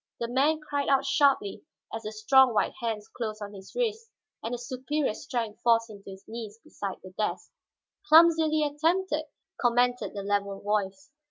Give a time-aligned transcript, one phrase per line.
[0.19, 1.63] The man cried out sharply
[1.93, 4.09] as the strong white hands closed on his wrists
[4.41, 7.51] and the superior strength forced him to his knees beside the desk.
[8.07, 9.25] "Clumsily attempted,"
[9.59, 11.11] commented the level voice.